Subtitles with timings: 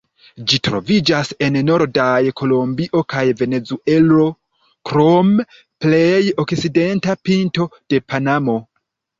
[0.51, 4.25] Ĝi troviĝas en nordaj Kolombio kaj Venezuelo,
[4.91, 5.31] krom
[5.87, 8.59] plej okcidenta pinto de Panamo.